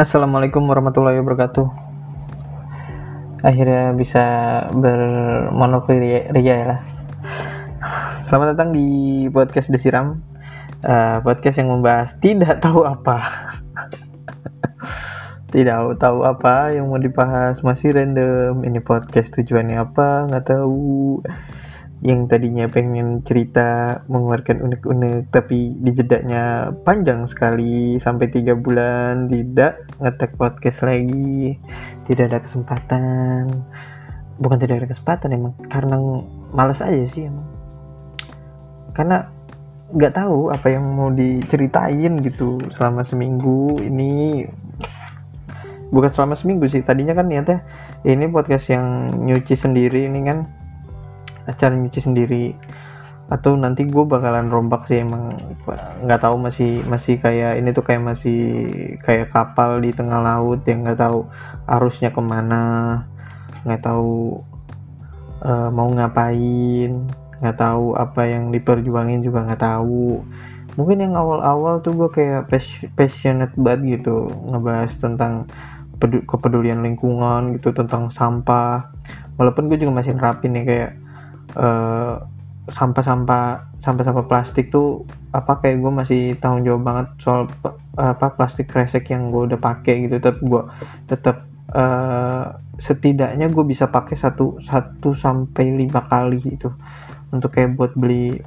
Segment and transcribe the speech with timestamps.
[0.00, 1.68] Assalamualaikum warahmatullahi wabarakatuh.
[3.44, 4.24] Akhirnya bisa
[4.72, 6.80] bermonokuria ya lah.
[8.24, 10.24] Selamat datang di podcast Desiram.
[10.80, 13.28] Uh, podcast yang membahas tidak tahu apa.
[15.52, 18.64] tidak tahu apa yang mau dibahas masih random.
[18.64, 21.20] Ini podcast tujuannya apa nggak tahu
[22.00, 30.32] yang tadinya pengen cerita mengeluarkan unek-unek tapi jedanya panjang sekali sampai tiga bulan tidak ngetek
[30.40, 31.60] podcast lagi.
[32.08, 33.52] Tidak ada kesempatan.
[34.40, 36.00] Bukan tidak ada kesempatan emang karena
[36.56, 37.44] males aja sih emang.
[38.96, 39.28] Karena
[39.92, 44.48] nggak tahu apa yang mau diceritain gitu selama seminggu ini.
[45.92, 47.60] Bukan selama seminggu sih tadinya kan niatnya
[48.08, 50.59] ini podcast yang nyuci sendiri ini kan
[51.46, 52.56] acara nyuci sendiri.
[53.30, 55.38] Atau nanti gue bakalan rombak sih emang.
[56.02, 58.40] Nggak tahu masih masih kayak ini tuh kayak masih
[59.06, 61.30] kayak kapal di tengah laut yang nggak tahu
[61.70, 62.62] arusnya ke mana
[63.60, 64.40] nggak tahu
[65.44, 67.04] uh, mau ngapain
[67.40, 70.20] nggak tahu apa yang diperjuangin juga nggak tahu.
[70.76, 72.52] Mungkin yang awal-awal tuh gue kayak
[72.94, 75.48] passionate banget gitu ngebahas tentang
[76.00, 78.92] kepedulian lingkungan gitu tentang sampah.
[79.40, 80.90] Walaupun gue juga masih nerapin nih kayak
[82.70, 83.44] sampah-sampah
[83.82, 85.02] sampah-sampah plastik tuh
[85.34, 87.50] apa kayak gue masih tanggung jawab banget soal
[87.98, 90.22] apa plastik kresek yang gue udah pakai gitu.
[90.22, 90.62] Tetap gue
[91.10, 91.36] tetap
[91.74, 96.70] uh, setidaknya gue bisa pakai satu satu sampai lima kali itu
[97.30, 98.38] untuk kayak buat beli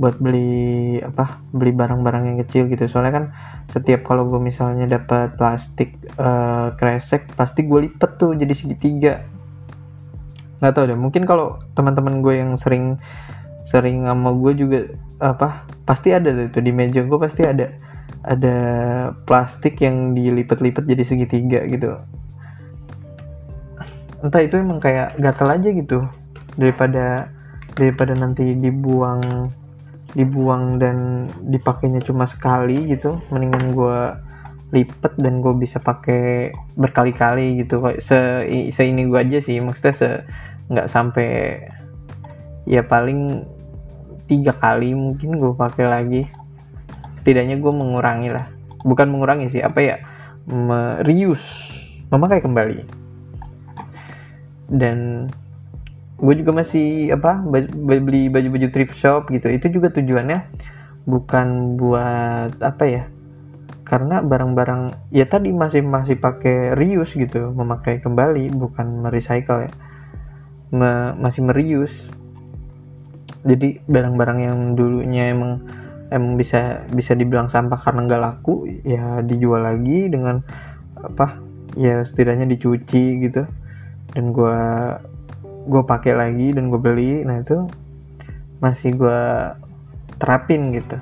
[0.00, 2.88] buat beli apa beli barang-barang yang kecil gitu.
[2.88, 3.24] Soalnya kan
[3.70, 9.22] setiap kalau gue misalnya dapat plastik uh, kresek pasti gue lipet tuh jadi segitiga
[10.60, 13.00] nggak tahu deh mungkin kalau teman-teman gue yang sering
[13.68, 14.78] sering sama gue juga
[15.20, 17.70] apa pasti ada tuh di meja gue pasti ada
[18.24, 18.56] ada
[19.24, 21.96] plastik yang dilipat-lipat jadi segitiga gitu.
[24.20, 25.98] Entah itu emang kayak gatel aja gitu
[26.60, 27.32] daripada
[27.80, 29.48] daripada nanti dibuang
[30.12, 34.00] dibuang dan dipakainya cuma sekali gitu mendingan gue
[34.70, 37.80] lipet dan gue bisa pakai berkali-kali gitu.
[38.02, 40.08] Se, se ini gue aja sih maksudnya se
[40.70, 41.58] nggak sampai
[42.64, 43.42] ya paling
[44.30, 46.22] tiga kali mungkin gue pakai lagi.
[47.18, 48.46] Setidaknya gue mengurangi lah.
[48.86, 49.96] Bukan mengurangi sih apa ya
[51.02, 51.44] reuse
[52.08, 52.78] memakai kembali.
[54.70, 55.26] Dan
[56.20, 57.42] gue juga masih apa
[57.74, 59.50] beli baju-baju thrift shop gitu.
[59.50, 60.46] Itu juga tujuannya
[61.10, 63.04] bukan buat apa ya
[63.90, 69.70] karena barang-barang ya tadi masih masih pakai reuse gitu memakai kembali bukan merecycle ya
[70.70, 72.10] me masih merius.
[73.42, 75.64] Jadi barang-barang yang dulunya emang
[76.10, 80.42] emang bisa bisa dibilang sampah karena nggak laku ya dijual lagi dengan
[81.00, 81.38] apa
[81.78, 83.46] ya setidaknya dicuci gitu.
[84.14, 84.58] Dan gue
[85.70, 87.22] gue pakai lagi dan gue beli.
[87.26, 87.66] Nah itu
[88.60, 89.22] masih gue
[90.20, 90.96] terapin gitu.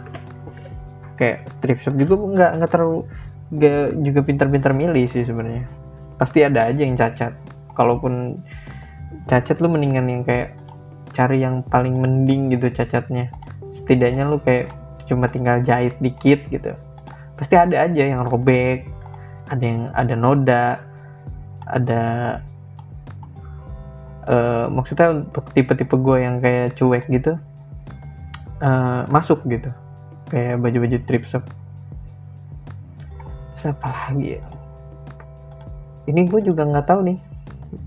[1.19, 3.03] Kayak strip shop juga nggak nggak terlalu
[3.49, 5.67] gak juga pintar-pintar milih sih sebenarnya.
[6.21, 7.35] Pasti ada aja yang cacat.
[7.75, 8.39] Kalaupun
[9.28, 10.56] cacat lu mendingan yang kayak
[11.12, 13.28] cari yang paling mending gitu cacatnya.
[13.74, 14.70] Setidaknya lu kayak
[15.08, 16.76] cuma tinggal jahit dikit gitu.
[17.38, 18.86] Pasti ada aja yang robek
[19.48, 20.66] ada yang ada noda
[21.69, 22.02] ada
[24.28, 27.36] uh, maksudnya untuk tipe-tipe gue yang kayak cuek gitu
[28.60, 29.72] uh, masuk gitu.
[30.28, 31.44] Kayak baju-baju trip shop.
[33.56, 34.42] Siapa lagi ya?
[36.08, 37.19] Ini gue juga nggak tahu nih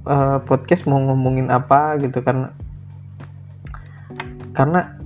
[0.06, 2.54] uh, podcast mau ngomongin apa gitu karena
[4.52, 5.02] karena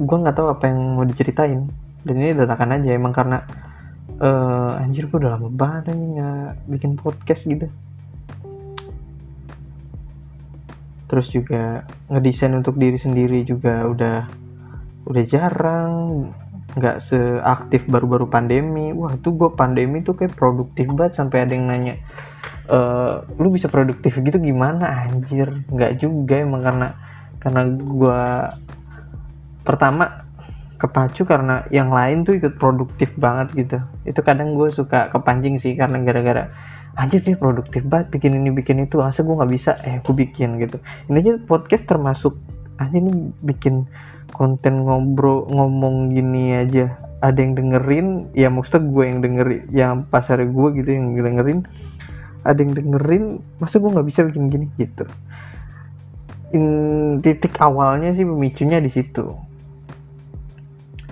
[0.00, 1.68] gue nggak tahu apa yang mau diceritain.
[2.00, 3.44] Dan ini dadakan aja emang karena
[4.24, 7.68] uh, anjir gue udah lama banget nih nggak bikin podcast gitu.
[11.10, 14.18] Terus juga ngedesain untuk diri sendiri juga udah
[15.10, 15.92] udah jarang
[16.78, 18.96] nggak seaktif baru-baru pandemi.
[18.96, 22.00] Wah tuh gue pandemi tuh kayak produktif banget sampai ada yang nanya
[22.70, 25.50] uh, lu bisa produktif gitu gimana anjir?
[25.68, 26.88] Nggak juga emang karena
[27.42, 28.22] karena gue
[29.66, 30.24] pertama
[30.80, 33.78] kepacu karena yang lain tuh ikut produktif banget gitu.
[34.08, 36.48] Itu kadang gue suka kepancing sih karena gara-gara
[36.96, 39.76] anjir dia produktif banget bikin ini bikin itu asa gue nggak bisa?
[39.84, 40.80] Eh gue bikin gitu.
[41.12, 42.38] Ini aja podcast termasuk
[42.80, 43.84] aja nih bikin
[44.32, 46.96] konten ngobrol ngomong gini aja.
[47.20, 51.68] Ada yang dengerin ya maksudnya gue yang dengerin yang pasar gue gitu yang dengerin
[52.46, 53.24] ada yang dengerin
[53.60, 54.66] masa gue nggak bisa bikin gini?
[54.76, 55.04] Gitu.
[56.56, 56.66] In,
[57.22, 59.36] titik awalnya sih pemicunya di situ.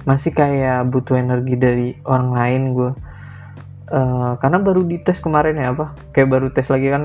[0.08, 2.90] Masih kayak butuh energi dari orang lain gue
[3.92, 5.92] uh, karena baru dites kemarin ya apa?
[6.12, 7.04] Kayak baru tes lagi kan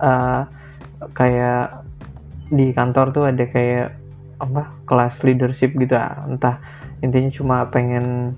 [0.00, 0.42] uh,
[1.16, 1.84] kayak
[2.52, 3.96] di kantor tuh ada kayak
[4.40, 4.68] apa?
[4.88, 6.24] Kelas leadership gitu ah.
[6.28, 6.60] entah.
[7.02, 8.36] Intinya cuma pengen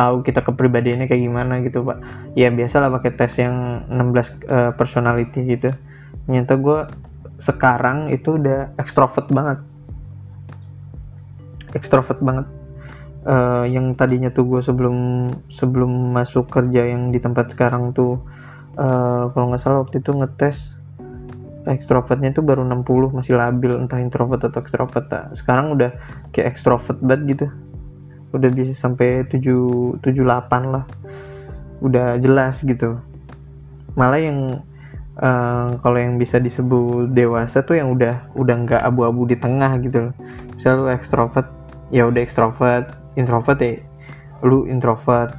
[0.00, 2.00] tahu kita kepribadiannya kayak gimana gitu pak.
[2.32, 5.68] Ya biasa lah pakai tes yang 16 uh, personality gitu.
[6.24, 6.78] Ternyata gue
[7.36, 9.60] sekarang itu udah extrovert banget.
[11.76, 12.48] Extrovert banget.
[13.20, 18.16] Uh, yang tadinya tuh gue sebelum sebelum masuk kerja yang di tempat sekarang tuh
[18.80, 20.56] uh, kalau nggak salah waktu itu ngetes
[21.68, 25.92] ekstrovertnya tuh baru 60 masih labil entah introvert atau extrovert nah, sekarang udah
[26.32, 27.46] kayak extrovert banget gitu
[28.30, 30.84] udah bisa sampai 7 78 lah.
[31.82, 33.00] Udah jelas gitu.
[33.98, 34.38] Malah yang
[35.18, 40.10] uh, kalau yang bisa disebut dewasa tuh yang udah udah nggak abu-abu di tengah gitu
[40.10, 40.14] loh.
[40.56, 41.48] Misalnya lu extrovert
[41.90, 43.80] ya udah extrovert introvert ya
[44.46, 45.34] lu introvert.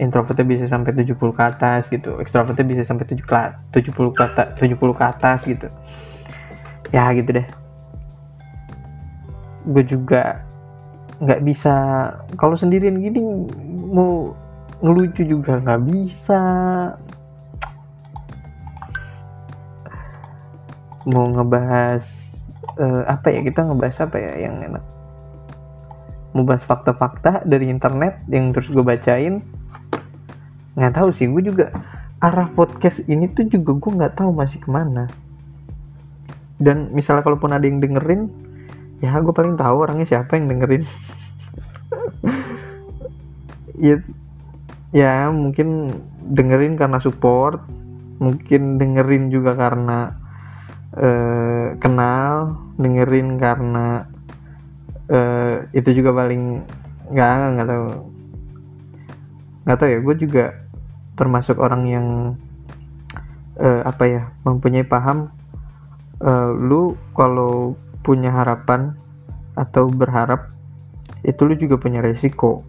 [0.00, 2.16] Introvertnya bisa sampai 70 ke atas gitu.
[2.24, 3.36] Extrovertnya bisa sampai 7 ke
[3.84, 5.68] 70 ke atas 70 ke atas gitu.
[6.88, 7.46] Ya gitu deh.
[9.68, 10.40] Gue juga
[11.20, 11.74] nggak bisa.
[12.40, 13.20] Kalau sendirian gini
[13.92, 14.32] mau
[14.80, 16.42] ngelucu juga nggak bisa.
[21.08, 22.04] Mau ngebahas
[22.80, 24.84] uh, apa ya kita ngebahas apa ya yang enak?
[26.32, 29.44] Mau bahas fakta-fakta dari internet yang terus gue bacain?
[30.76, 31.72] Nggak tahu sih gue juga
[32.20, 35.08] arah podcast ini tuh juga gue nggak tahu masih ke mana.
[36.60, 38.28] Dan misalnya kalaupun ada yang dengerin
[39.00, 40.84] ya gue paling tahu orangnya siapa yang dengerin.
[43.80, 43.96] Ya
[44.92, 47.64] ya mungkin dengerin karena support
[48.20, 50.12] mungkin dengerin juga karena
[50.92, 54.04] uh, kenal dengerin karena
[55.08, 56.60] uh, itu juga paling
[57.08, 57.88] nggak nggak tahu.
[59.64, 60.44] Nggak tahu ya gue juga
[61.16, 62.06] termasuk orang yang
[63.56, 65.32] uh, apa ya mempunyai paham
[66.20, 68.96] uh, lu kalau punya harapan
[69.58, 70.50] atau berharap
[71.26, 72.64] itu lu juga punya resiko.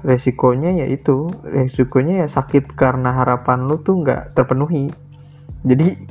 [0.00, 4.88] Resikonya ya itu resikonya ya sakit karena harapan lu tuh nggak terpenuhi.
[5.64, 6.08] Jadi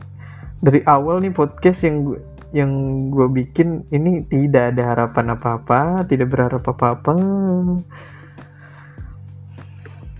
[0.61, 2.19] dari awal nih podcast yang gue
[2.49, 2.71] yang
[3.13, 7.13] gue bikin ini tidak ada harapan apa-apa tidak berharap apa-apa.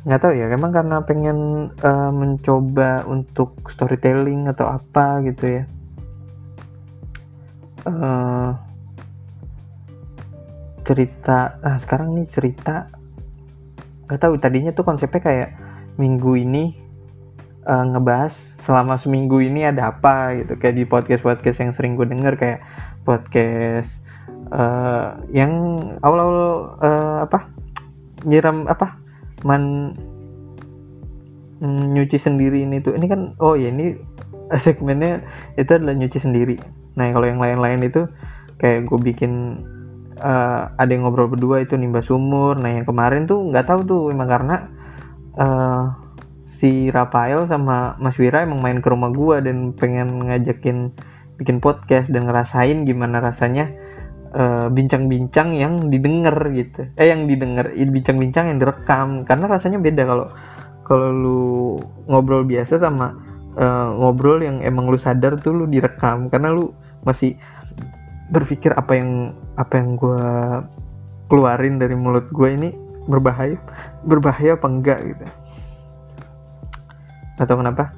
[0.05, 5.63] Nggak tahu ya emang karena pengen uh, mencoba untuk storytelling atau apa gitu ya
[7.93, 8.51] uh,
[10.85, 12.89] cerita nah sekarang nih cerita
[14.09, 15.49] nggak tahu tadinya tuh konsepnya kayak
[16.01, 16.73] minggu ini
[17.69, 18.33] uh, ngebahas
[18.65, 20.57] selama seminggu ini ada apa gitu.
[20.57, 22.59] Kayak di podcast podcast yang sering gue denger kayak
[23.05, 24.01] podcast
[24.49, 25.53] uh, yang
[26.01, 27.45] awal-awal uh, apa
[28.25, 28.97] nyiram apa
[29.45, 29.93] man
[31.61, 32.97] mm, nyuci sendiri ini tuh.
[32.97, 33.93] Ini kan oh ya ini
[34.65, 35.21] segmennya
[35.53, 36.57] itu adalah nyuci sendiri
[36.97, 38.05] nah kalau yang lain-lain itu
[38.59, 39.63] kayak gue bikin
[40.19, 42.59] uh, ada yang ngobrol berdua itu nimba sumur.
[42.59, 44.55] Nah yang kemarin tuh nggak tahu tuh emang karena
[45.39, 45.95] uh,
[46.43, 50.91] si Rafael sama Mas Wira emang main ke rumah gua dan pengen ngajakin
[51.39, 53.71] bikin podcast dan ngerasain gimana rasanya
[54.35, 56.83] eh, bincang-bincang uh, yang didengar gitu.
[56.99, 59.23] Eh yang didengar bincang-bincang yang direkam.
[59.23, 60.27] Karena rasanya beda kalau
[60.83, 61.43] kalau lu
[62.11, 63.28] ngobrol biasa sama
[63.59, 66.31] uh, ngobrol yang emang lu sadar tuh lu direkam.
[66.31, 66.71] Karena lu
[67.03, 67.35] masih
[68.31, 70.23] berpikir apa yang apa yang gue
[71.29, 72.69] keluarin dari mulut gue ini
[73.05, 73.57] berbahaya
[74.07, 75.25] berbahaya apa enggak gitu.
[77.37, 77.91] Atau kenapa.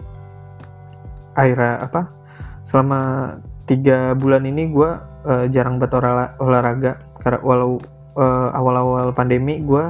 [1.37, 2.11] Akhirnya apa?
[2.67, 2.99] Selama
[3.69, 4.89] tiga bulan ini gue
[5.29, 5.93] uh, jarang buat
[6.41, 6.99] olahraga.
[7.21, 7.77] Karena walau
[8.17, 9.85] uh, awal-awal pandemi gue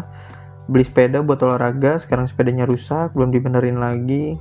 [0.70, 4.38] beli sepeda buat olahraga sekarang sepedanya rusak belum dibenerin lagi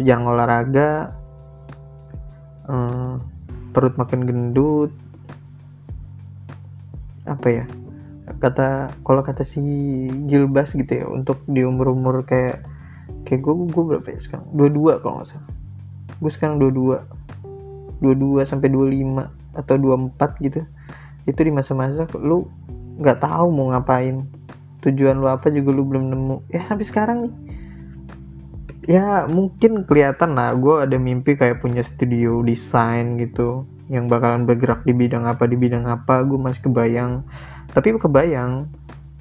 [0.00, 1.12] terus jarang olahraga.
[2.64, 3.20] Um,
[3.76, 4.88] perut makin gendut.
[7.28, 7.64] Apa ya?
[8.40, 9.60] Kata kalau kata si
[10.24, 12.64] Gilbas gitu ya untuk di umur umur kayak
[13.28, 14.48] kayak gue gue berapa ya sekarang?
[14.56, 15.52] dua dua kalau nggak salah.
[16.16, 16.98] Gue sekarang dua dua.
[18.00, 20.64] dua dua sampai dua lima atau dua empat gitu.
[21.28, 22.48] Itu di masa-masa lu
[22.96, 24.24] nggak tahu mau ngapain.
[24.80, 26.48] Tujuan lu apa juga lu belum nemu.
[26.48, 27.59] Ya sampai sekarang nih
[28.86, 30.56] ya mungkin kelihatan lah.
[30.56, 35.56] Gue ada mimpi kayak punya studio desain gitu yang bakalan bergerak di bidang apa di
[35.58, 36.24] bidang apa.
[36.24, 37.26] Gue masih kebayang.
[37.74, 38.70] Tapi kebayang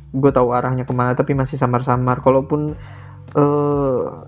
[0.10, 2.24] gue tahu arahnya ke mana tapi masih samar-samar.
[2.24, 2.78] Kalaupun
[3.36, 4.26] uh,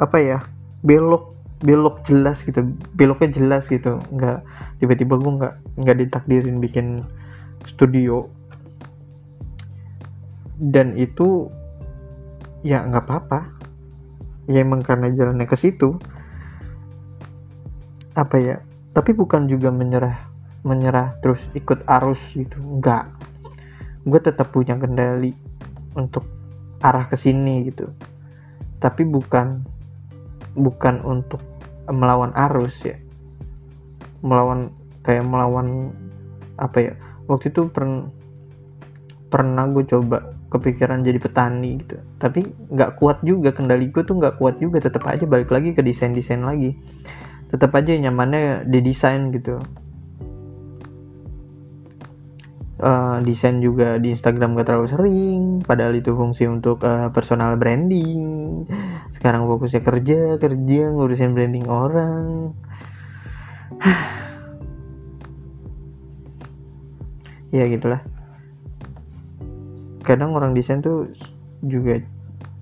[0.00, 0.38] apa ya
[0.82, 1.30] belok
[1.62, 4.00] belok jelas gitu beloknya jelas gitu.
[4.10, 4.42] Nggak
[4.80, 7.04] tiba-tiba gue nggak nggak ditakdirin bikin
[7.68, 8.26] studio.
[10.62, 11.50] Dan itu
[12.62, 13.61] ya nggak apa-apa
[14.50, 15.98] ya emang karena jalannya ke situ.
[18.12, 18.56] Apa ya
[18.92, 20.28] tapi bukan juga menyerah
[20.62, 23.08] menyerah terus ikut arus gitu enggak.
[24.04, 25.32] Gue tetap punya kendali
[25.96, 26.26] untuk
[26.84, 27.88] arah ke sini gitu.
[28.78, 29.64] Tapi bukan
[30.58, 31.40] bukan untuk
[31.88, 33.00] melawan arus ya.
[34.22, 34.70] Melawan
[35.02, 35.90] kayak melawan
[36.60, 36.92] apa ya
[37.26, 38.06] waktu itu pernah
[39.32, 41.96] pernah gue coba kepikiran jadi petani gitu.
[42.20, 45.80] Tapi nggak kuat juga kendali gue tuh nggak kuat juga tetap aja balik lagi ke
[45.80, 46.76] desain desain lagi.
[47.48, 49.56] Tetap aja nyamannya di desain gitu.
[52.82, 58.66] Uh, desain juga di Instagram gak terlalu sering padahal itu fungsi untuk uh, personal branding.
[59.14, 62.52] Sekarang fokusnya kerja kerja ngurusin branding orang.
[67.52, 68.00] Ya gitulah
[70.02, 71.06] kadang orang desain tuh
[71.62, 72.02] juga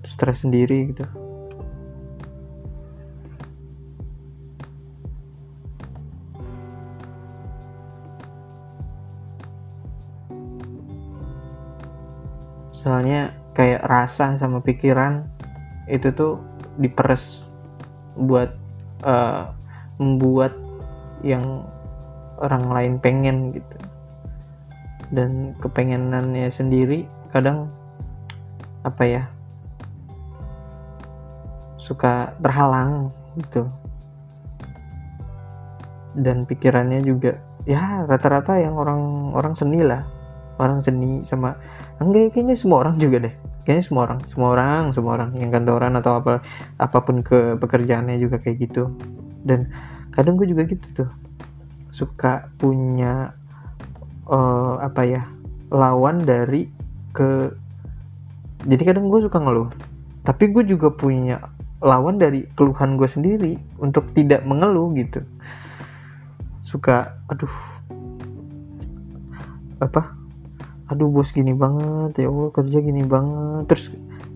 [0.05, 1.05] stres sendiri gitu.
[12.81, 15.25] Soalnya kayak rasa sama pikiran
[15.85, 16.41] itu tuh
[16.81, 17.45] diperes
[18.17, 18.57] buat
[19.05, 19.53] uh,
[20.01, 20.57] membuat
[21.21, 21.65] yang
[22.41, 23.77] orang lain pengen gitu.
[25.13, 27.71] Dan kepengenannya sendiri kadang
[28.83, 29.23] apa ya
[31.81, 33.67] suka terhalang gitu.
[36.11, 40.03] Dan pikirannya juga ya rata-rata yang orang orang seni lah.
[40.59, 41.57] Orang seni sama
[41.97, 43.35] enggak kayaknya semua orang juga deh.
[43.63, 46.33] Kayaknya semua orang semua orang semua orang yang kantoran atau apa
[46.77, 48.91] apa pun ke pekerjaannya juga kayak gitu.
[49.41, 49.71] Dan
[50.13, 51.09] kadang gue juga gitu tuh.
[51.91, 53.35] Suka punya
[54.27, 55.23] uh, apa ya
[55.71, 56.67] lawan dari
[57.11, 57.51] ke
[58.67, 59.69] jadi kadang gue suka ngeluh.
[60.21, 61.41] Tapi gue juga punya
[61.81, 65.25] lawan dari keluhan gue sendiri untuk tidak mengeluh gitu.
[66.61, 67.51] Suka aduh
[69.81, 70.13] apa?
[70.93, 73.65] Aduh bos gini banget ya Allah kerja gini banget.
[73.73, 73.83] Terus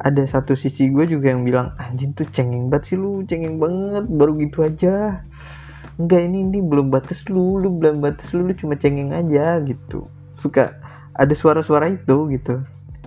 [0.02, 4.10] ada satu sisi gue juga yang bilang anjing tuh cengeng banget sih lu cengeng banget
[4.10, 5.22] baru gitu aja.
[5.96, 10.10] Enggak ini ini belum batas lu lu belum batas lu lu cuma cengeng aja gitu.
[10.34, 10.76] Suka
[11.16, 12.60] ada suara-suara itu gitu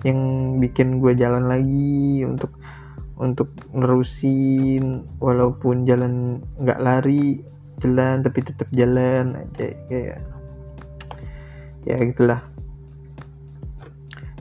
[0.07, 0.19] yang
[0.63, 2.55] bikin gue jalan lagi untuk
[3.19, 7.43] untuk nerusin walaupun jalan nggak lari
[7.83, 10.19] jalan tapi tetap jalan aja kayak
[11.83, 12.41] ya gitulah.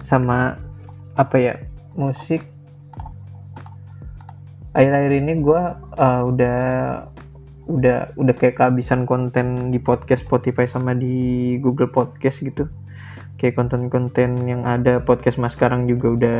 [0.02, 0.58] Sama
[1.18, 1.54] apa ya
[1.98, 2.46] musik.
[4.78, 5.62] Akhir-akhir ini gue
[5.98, 6.60] uh, udah
[7.68, 12.64] udah udah kayak kehabisan konten di podcast Spotify sama di Google Podcast gitu
[13.38, 14.98] kayak konten-konten yang ada.
[14.98, 16.38] Podcast mas sekarang juga udah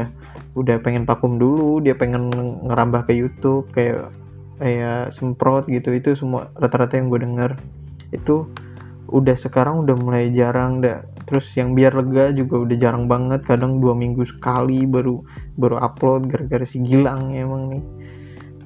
[0.59, 1.79] udah pengen vakum dulu.
[1.81, 2.29] Dia pengen
[2.67, 4.11] ngerambah ke YouTube kayak
[4.59, 5.95] kayak semprot gitu.
[5.95, 7.51] Itu semua rata-rata yang gue denger.
[8.11, 8.51] Itu
[9.09, 11.07] udah sekarang udah mulai jarang dah.
[11.31, 13.47] Terus yang biar lega juga udah jarang banget.
[13.47, 15.23] Kadang dua minggu sekali baru
[15.57, 17.85] baru upload gara-gara si Gilang emang nih.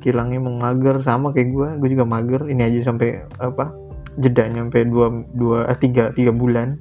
[0.00, 0.98] Gilang emang mager.
[1.04, 2.48] Sama kayak gue gue juga mager.
[2.48, 3.76] Ini aja sampai apa
[4.20, 6.76] jeda sampai dua dua eh, tiga tiga bulan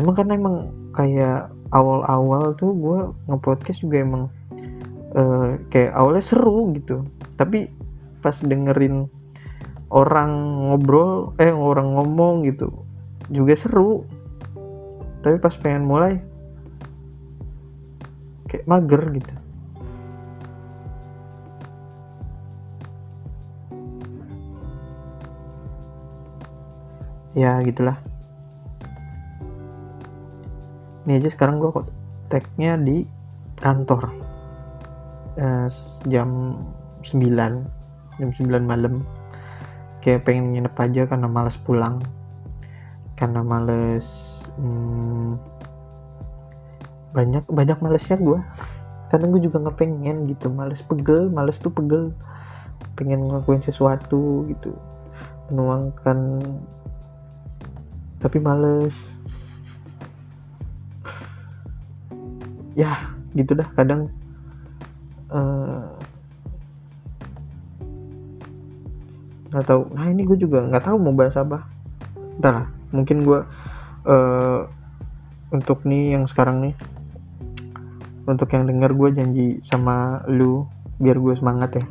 [0.00, 0.56] emang karena emang
[0.96, 4.24] kayak awal-awal tuh gue ngepodcast juga emang
[5.16, 7.04] uh, kayak awalnya seru gitu.
[7.40, 7.72] Tapi
[8.20, 9.08] pas dengerin
[9.92, 10.30] orang
[10.68, 12.70] ngobrol eh orang ngomong gitu
[13.32, 14.04] juga seru.
[15.24, 16.20] Tapi pas pengen mulai
[18.48, 19.34] kayak mager gitu.
[27.32, 27.96] Ya gitulah
[31.06, 31.86] ini aja sekarang gue kok
[32.30, 33.02] tagnya di
[33.58, 34.10] kantor.
[35.38, 35.68] Eh,
[36.06, 36.60] jam
[37.02, 39.02] 9 jam 9 malam.
[40.02, 42.02] Kayak pengen nginep aja karena males pulang.
[43.18, 44.06] Karena males
[44.58, 45.38] hmm,
[47.12, 48.40] banyak banyak malesnya gue
[49.12, 50.50] karena gue juga nggak pengen gitu.
[50.50, 52.14] Males pegel males tuh pegel.
[52.94, 54.74] Pengen ngelakuin sesuatu gitu.
[55.50, 56.38] Menuangkan
[58.22, 58.94] tapi males
[62.72, 64.08] ya gitu dah kadang
[65.32, 65.92] uh,
[69.52, 69.82] nggak tahu.
[69.92, 71.68] Nah ini gue juga nggak tahu mau bahas apa.
[72.40, 73.40] Entar lah mungkin gue
[74.08, 74.60] uh,
[75.52, 76.74] untuk nih yang sekarang nih
[78.24, 80.64] untuk yang denger gue janji sama lu
[80.96, 81.84] biar gue semangat ya.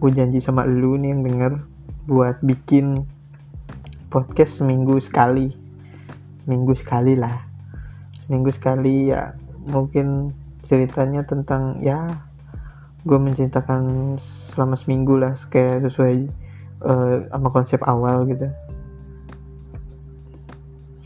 [0.00, 1.52] Gue janji sama lu nih yang denger
[2.08, 3.04] buat bikin
[4.08, 5.52] podcast seminggu sekali.
[6.44, 7.36] Seminggu sekali lah.
[8.24, 9.36] Seminggu sekali ya
[9.68, 10.32] mungkin
[10.64, 12.06] ceritanya tentang ya
[13.04, 14.16] gue menceritakan
[14.52, 16.28] selama seminggu lah kayak sesuai
[16.84, 18.48] uh, sama konsep awal gitu.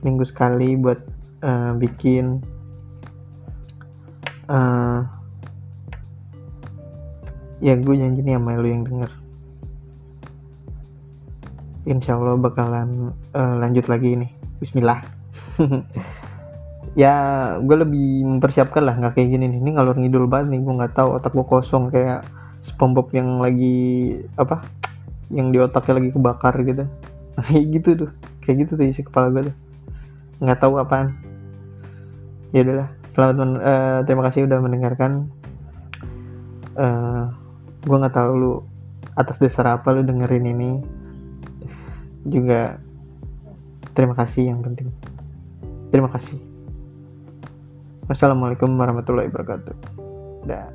[0.03, 1.01] Seminggu sekali buat
[1.47, 2.43] uh, bikin
[4.51, 5.07] uh,
[7.63, 9.13] ya gue janji nih sama lu yang denger.
[11.85, 14.31] Insya Allah bakalan uh, lanjut lagi nih.
[14.59, 15.05] Bismillah
[16.95, 17.15] ya
[17.59, 19.59] gue lebih mempersiapkan lah nggak kayak gini nih.
[19.61, 22.23] Ini ngalor ngidul banget nih gue nggak tahu otak gue kosong kayak
[22.65, 23.77] SpongeBob yang lagi
[24.39, 24.63] apa
[25.29, 26.87] yang di otaknya lagi kebakar gitu.
[27.45, 28.11] Kayak gitu tuh
[28.45, 29.57] kayak gitu tuh isi kepala gue tuh.
[30.39, 31.19] Nggak tahu apaan.
[32.55, 35.27] Ya udahlah selamat men uh, terima kasih udah mendengarkan.
[36.79, 37.35] Uh,
[37.83, 38.55] gue nggak tahu lu
[39.19, 40.71] atas dasar apa lu dengerin ini.
[42.23, 42.79] Juga
[43.99, 44.95] terima kasih yang penting.
[45.91, 46.54] Terima kasih
[48.05, 49.75] Wassalamualaikum warahmatullahi wabarakatuh.
[50.45, 50.74] Dah.